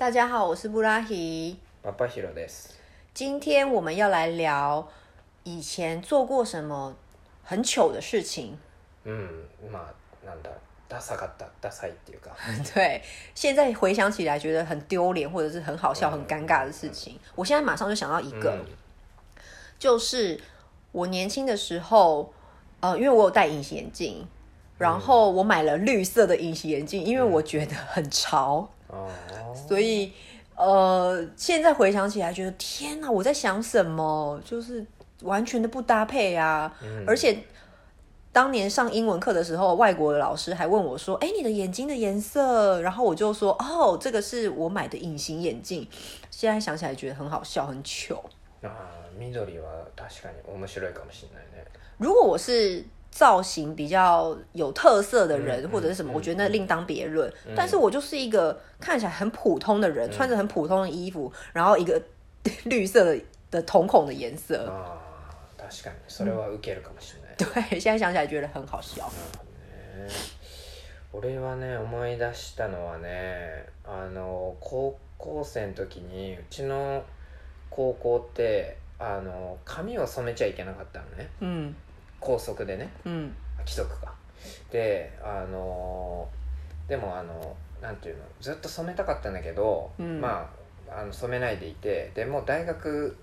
[0.00, 1.56] 大家好，我是布拉希。
[1.82, 2.74] パパヒロです。
[3.14, 4.86] 今天我们要来聊
[5.44, 6.94] 以前做过什么
[7.42, 8.58] 很糗的事情。
[9.06, 9.28] うん、
[9.72, 10.50] まあなんだ
[10.88, 12.30] ダサかったダサいっていうか、
[12.74, 13.00] 对，
[13.34, 17.18] 现在回想起来觉得很丢脸，或者是很好笑、很尴尬的事情。
[17.34, 18.66] 我现在马上就想到一个，嗯
[19.78, 20.38] 就是
[20.92, 22.32] 我年轻的时候，
[22.80, 24.26] 呃，因为我有戴隐形眼镜，
[24.76, 28.68] 然后我买了绿色的隐形眼镜，因为我觉得很潮。
[28.88, 29.08] あ
[29.70, 30.12] 所以
[30.56, 34.40] 呃，现在回想起来，觉得天哪，我在想什么？
[34.44, 34.84] 就是
[35.22, 36.74] 完全的不搭配啊！
[37.06, 37.38] 而且
[38.32, 45.88] 当年上英文课的时候，外国的老师还问我说：“哎，你的眼睛的颜色？”然后我就说：“哦，这个是我买的隐形眼镜。”
[46.30, 48.22] 现在想起来觉得很好笑，很糗。
[48.62, 51.64] あー緑は確かに面白いかもしれないね。
[51.98, 57.32] 如果我是 造型比较有特色的人，嗯或者是什么，嗯我觉得那另当别论。
[57.54, 62.00] 但是我就是一个看起来很普通的人，穿着很普通的衣服，然后一个
[62.64, 63.20] 绿色的
[63.50, 64.56] 的瞳孔的颜色。
[64.68, 64.98] あ
[65.58, 67.36] あ確かにそれは受けるかもしれない。
[67.36, 69.04] 对，现在想起来觉得很好笑。
[69.06, 70.08] ね
[71.12, 77.02] 俺はね思い出したのはねあの高校生の時にうちの
[77.70, 81.74] 高校ってあの髪を染めちゃいけなかったのね嗯
[82.21, 84.13] 校則でね嗯規則か
[84.71, 86.29] であの
[86.87, 90.21] でもあのなんていうのずっと染めたかったんだけど、うん。
[90.21, 90.49] ま
[90.89, 93.15] ああの染めないでいてでもう大学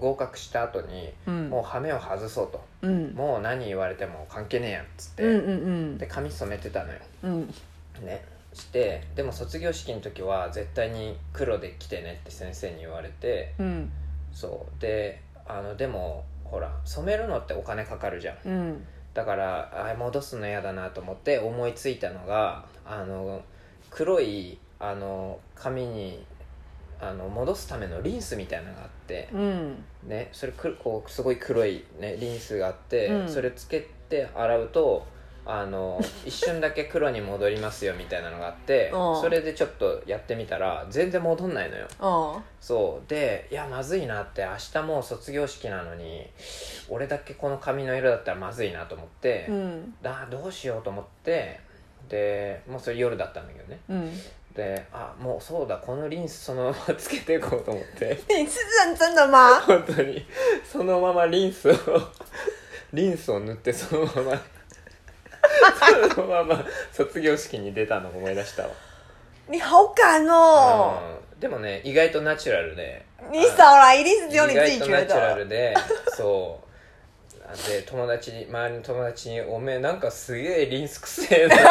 [0.00, 2.64] 合格した後に嗯もう羽目を外そうと。
[2.82, 6.98] 嗯もう何言われても関係ねえやんっつって、嗯嗯で髪染めてたのよ。
[7.22, 7.54] 嗯
[8.02, 8.24] ね。
[8.54, 13.54] してでも卒業式の時は絶対に黒で来てねって先生に言われて。
[13.58, 13.90] 嗯
[14.32, 14.80] そう。
[14.80, 18.36] であのでもほら染めるのってお金かかるじゃん。
[18.44, 23.42] 嗯だからあ戻すの嫌だなと思って思いついたのがあの
[23.90, 26.24] 黒いあの髪に
[26.98, 33.28] あの戻すためのリンスみたいなのがあって、嗯ね、それくこうすごい黒い、ね、リンスがあって、うん。
[33.28, 35.06] それつけて洗うと
[35.44, 39.20] あの一瞬だけ黒に戻りますよみたいなのがあって うん。
[39.20, 41.86] それでちょっとやってみたら全然戻んないのよ。
[41.98, 43.08] 哦そう。
[43.08, 46.30] でいやまずいなって明日もう卒業式なのに
[46.88, 51.58] 俺だけこの髪の色だったらまずいなと思って、嗯だどうしようと思って
[52.08, 53.80] でもうそれ夜だったんだけどね。
[53.88, 54.12] 嗯，
[54.54, 58.20] であもうそうだこのリンスそのままつけていこうと思って。
[58.28, 59.60] 你是认真的吗？
[59.60, 60.24] 本当に。
[60.70, 61.74] そのままリンスを
[62.92, 64.42] リンスを塗ってそのまま
[66.14, 68.70] そのまま卒業式に出たのを思い出したわ、
[69.48, 70.98] 你好敢哦！
[71.34, 71.40] うん。
[71.40, 73.04] でもね意外とナチュラルで。
[73.30, 75.38] 你少来，一定是只有你意自己觉外とナチュラ得。
[75.40, 75.74] ルで
[76.16, 76.62] そう。
[77.68, 81.64] で友達に周りの友達に「おめえなんかすげえリンスくせえな」って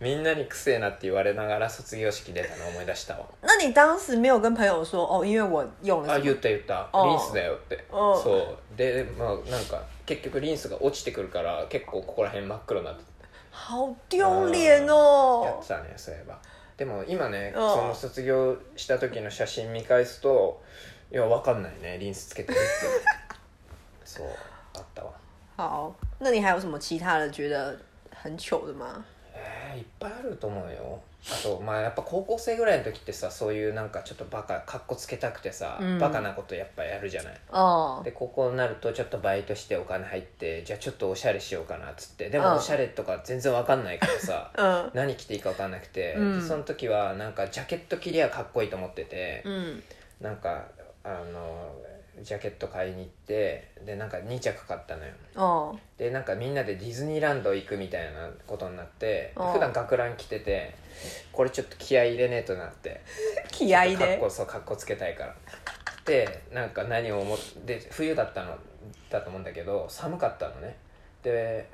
[0.00, 3.26] みんなにくせえなって言われながら卒業式出たのを思い出したわ。
[3.42, 6.24] 那你当时没有跟朋友说哦，因为我用了あ什么？
[6.24, 6.88] 言った言った。
[6.92, 7.76] うんリンスだよって。
[7.92, 8.76] うんそう。
[8.76, 13.04] でまあなんか結局リンスが落ちてくるから結構ここら辺真っ黒になって。
[13.52, 15.68] 好丢脸や哦って！
[15.68, 16.38] たねそういえば。
[16.78, 17.68] でも今ねうん。
[17.68, 20.62] その卒業した時の写真見返すと
[21.12, 21.98] いやわかんないね。
[21.98, 23.36] リンスつけてるって
[24.06, 24.26] そう
[24.76, 25.12] あったわ。
[25.58, 27.78] 好，那你还有什么其他的觉得
[28.14, 29.04] 很糗的吗？
[29.34, 31.00] えー、いっぱいあると思うよ。
[31.22, 35.98] あとまあやっぱ高校生ぐらいの時ってさそういうなんかちょっとバカかっこつけたくてさ、うん。
[35.98, 37.34] バカなことやっぱやるじゃない？
[37.50, 42.30] 哦，で高校になるとちょっとバイトしてお金入ってじゃあちょっとおしゃれしようかなっつって。
[42.30, 46.40] でうんもおしゃれとか全然わかんないからさ嗯何着ていいかわかんなくて、うん。
[46.40, 49.82] でその時はなんかジャケット着りゃかっこいいと思ってて、嗯
[50.22, 50.64] なんか
[51.04, 51.74] あの
[52.22, 55.12] ジャケット買いに行ってでなんか2着買ったのよ。
[55.36, 60.74] 哦でなんかみんなでディズニーランド行くみたいなことになってうん普段学ラン着てて
[61.32, 63.00] これちょっと気合い入れねえとなって。
[63.50, 64.06] 気合いで？
[64.06, 64.30] かっこ。
[64.30, 65.34] そうかっこつけたいから。
[66.04, 68.56] でなんか何を思って冬だったの
[69.10, 70.76] だと思うんだけど寒かったのね。
[71.22, 71.68] で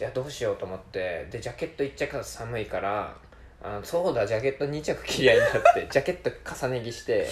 [0.00, 3.14] いやどうしようと思ってでジャケット1着寒いから
[3.62, 7.28] あそうだジャケット2着着りゃいいなってジャケット重ね着して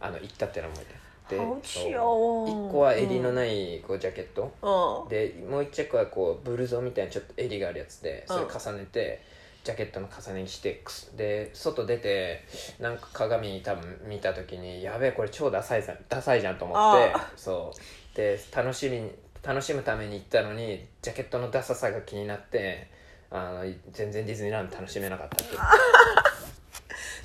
[0.00, 0.90] あの行ったっての思い出で
[1.38, 1.90] 好そう。
[1.90, 9.22] 糗哦1個は襟のないこうジャケット、嗯でもう一着はこうブルゾンみたいなちょっと襟があるやつでそれうん重ねて、
[9.64, 10.82] ジャケットの重ね着して
[11.16, 12.44] で外出て
[12.78, 18.16] なんか鏡多分見た時にやべえこれ超ダサいじゃんダサいじゃんと思ってあそう。
[18.16, 19.10] で楽しみに
[19.42, 22.88] 楽しむために行ったのにジャケットのダサさが気になって
[23.30, 25.60] あの全然ディズニーランド楽しめなかったっていう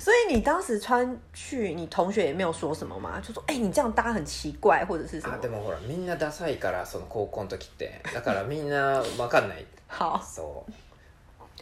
[0.05, 3.21] 所以你当时穿去，你同学也没有说什么吗？
[3.21, 10.71] 就说：“哎、你这样搭很奇怪，或者是什么あでもほらみんなダサいからその高校の時ってだからみんなわかんない 好，そう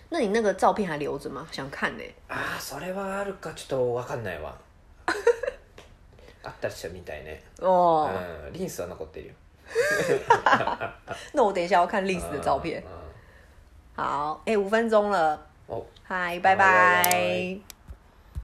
[0.09, 1.45] 那你那个照片还留着吗？
[1.51, 4.55] 想看呢、ああそれはあるかちょっと分かんないわ
[6.41, 8.09] あったりしたみたいね 哦，
[8.47, 9.33] うんリンスは残ってるよ
[11.33, 14.03] 那我等一下要看 Liz 的照片うん。
[14.03, 17.72] 好，哎、五分钟了，お嗨，拜拜拜拜